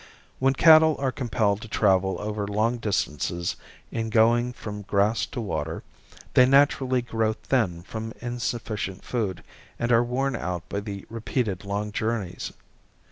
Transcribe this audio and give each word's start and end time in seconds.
When 0.39 0.55
cattle 0.55 0.95
are 0.97 1.11
compelled 1.11 1.61
to 1.61 1.67
travel 1.67 2.19
over 2.19 2.47
long 2.47 2.77
distances 2.77 3.55
in 3.91 4.09
going 4.09 4.51
from 4.51 4.81
grass 4.81 5.27
to 5.27 5.39
water, 5.39 5.83
they 6.33 6.47
naturally 6.47 7.03
grow 7.03 7.33
thin 7.33 7.83
from 7.83 8.13
insufficient 8.19 9.03
food 9.05 9.43
and 9.77 9.91
are 9.91 10.03
worn 10.03 10.35
out 10.35 10.67
by 10.69 10.79
the 10.79 11.05
repeated 11.07 11.65
long 11.65 11.91
journeys. 11.91 12.51